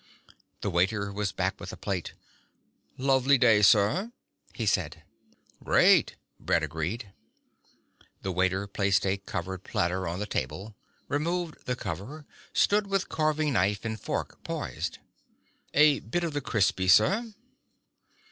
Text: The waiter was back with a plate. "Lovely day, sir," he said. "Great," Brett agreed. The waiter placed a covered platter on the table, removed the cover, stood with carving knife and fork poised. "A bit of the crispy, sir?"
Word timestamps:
The 0.61 0.71
waiter 0.71 1.13
was 1.13 1.31
back 1.31 1.59
with 1.59 1.71
a 1.71 1.77
plate. 1.77 2.13
"Lovely 2.97 3.37
day, 3.37 3.61
sir," 3.61 4.11
he 4.51 4.65
said. 4.65 5.03
"Great," 5.63 6.15
Brett 6.39 6.63
agreed. 6.63 7.13
The 8.23 8.31
waiter 8.31 8.65
placed 8.65 9.05
a 9.05 9.17
covered 9.17 9.63
platter 9.63 10.07
on 10.07 10.17
the 10.17 10.25
table, 10.25 10.75
removed 11.07 11.67
the 11.67 11.75
cover, 11.75 12.25
stood 12.51 12.87
with 12.87 13.09
carving 13.09 13.53
knife 13.53 13.85
and 13.85 13.99
fork 14.01 14.43
poised. 14.43 14.97
"A 15.75 15.99
bit 15.99 16.23
of 16.23 16.33
the 16.33 16.41
crispy, 16.41 16.87
sir?" 16.87 17.35